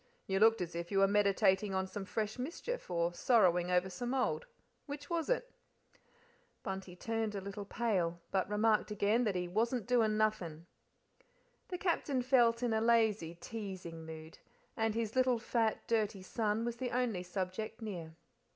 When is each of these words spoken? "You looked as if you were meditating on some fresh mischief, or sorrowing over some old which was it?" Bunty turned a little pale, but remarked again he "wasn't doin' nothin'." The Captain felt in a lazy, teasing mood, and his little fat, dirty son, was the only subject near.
"You 0.25 0.39
looked 0.39 0.61
as 0.61 0.73
if 0.73 0.91
you 0.91 0.97
were 0.97 1.07
meditating 1.07 1.75
on 1.75 1.85
some 1.85 2.05
fresh 2.05 2.39
mischief, 2.39 2.89
or 2.89 3.13
sorrowing 3.13 3.69
over 3.69 3.87
some 3.87 4.15
old 4.15 4.47
which 4.87 5.11
was 5.11 5.29
it?" 5.29 5.51
Bunty 6.63 6.95
turned 6.95 7.35
a 7.35 7.39
little 7.39 7.65
pale, 7.65 8.19
but 8.31 8.49
remarked 8.49 8.89
again 8.89 9.27
he 9.31 9.47
"wasn't 9.47 9.85
doin' 9.85 10.17
nothin'." 10.17 10.65
The 11.67 11.77
Captain 11.77 12.23
felt 12.23 12.63
in 12.63 12.73
a 12.73 12.81
lazy, 12.81 13.35
teasing 13.35 14.03
mood, 14.03 14.39
and 14.75 14.95
his 14.95 15.15
little 15.15 15.37
fat, 15.37 15.85
dirty 15.85 16.23
son, 16.23 16.65
was 16.65 16.77
the 16.77 16.89
only 16.89 17.21
subject 17.21 17.79
near. 17.79 18.15